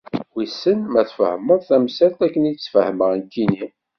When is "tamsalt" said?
1.67-2.19